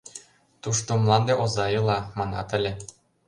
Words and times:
Тушто 0.61 0.91
мланде 1.01 1.33
оза 1.43 1.65
ила, 1.77 1.99
манат 2.17 2.49
ыле. 2.57 2.71